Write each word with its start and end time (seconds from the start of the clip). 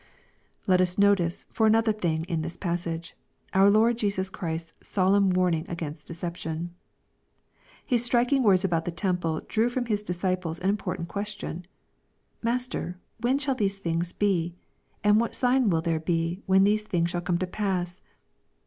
Let 0.65 0.81
us 0.81 0.97
notice 0.97 1.43
for 1.51 1.67
another 1.67 1.91
thing 1.93 2.23
in 2.23 2.41
this 2.41 2.57
passage, 2.57 3.15
ov/r 3.53 3.69
Lord 3.69 3.99
Jesus 3.99 4.31
Christ's 4.31 4.73
solemn 4.81 5.29
warning 5.29 5.63
against 5.69 6.07
deception. 6.07 6.73
His 7.85 8.03
striking 8.03 8.41
words 8.41 8.65
about 8.65 8.85
the 8.85 8.91
temple 8.91 9.41
drew 9.47 9.69
from 9.69 9.85
His 9.85 10.01
dis 10.01 10.17
ciples 10.17 10.57
an 10.59 10.69
important 10.69 11.07
question:" 11.07 11.67
Master, 12.41 12.97
when 13.19 13.37
shall 13.37 13.53
these 13.53 13.77
things 13.77 14.11
be? 14.11 14.55
and 15.03 15.19
what 15.21 15.35
sign 15.35 15.69
will 15.69 15.81
there 15.81 15.99
be, 15.99 16.41
when 16.47 16.63
these 16.63 16.81
things 16.81 17.11
shall 17.11 17.21
come 17.21 17.37
to 17.37 17.45
pass 17.45 18.01